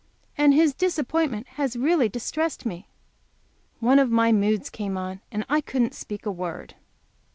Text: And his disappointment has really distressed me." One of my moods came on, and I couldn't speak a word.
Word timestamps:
And 0.35 0.55
his 0.55 0.73
disappointment 0.73 1.45
has 1.59 1.75
really 1.77 2.09
distressed 2.09 2.65
me." 2.65 2.87
One 3.79 3.99
of 3.99 4.09
my 4.09 4.31
moods 4.31 4.71
came 4.71 4.97
on, 4.97 5.21
and 5.31 5.45
I 5.47 5.61
couldn't 5.61 5.93
speak 5.93 6.25
a 6.25 6.31
word. 6.31 6.73